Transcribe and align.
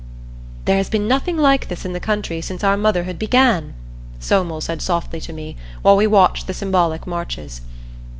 "There 0.65 0.77
has 0.77 0.89
been 0.89 1.07
nothing 1.07 1.37
like 1.37 1.67
this 1.67 1.85
in 1.85 1.93
the 1.93 1.99
country 1.99 2.41
since 2.41 2.63
our 2.63 2.75
Motherhood 2.75 3.19
began!" 3.19 3.75
Somel 4.19 4.59
said 4.59 4.81
softly 4.81 5.21
to 5.21 5.31
me, 5.31 5.55
while 5.83 5.95
we 5.95 6.07
watched 6.07 6.47
the 6.47 6.55
symbolic 6.55 7.05
marches. 7.05 7.61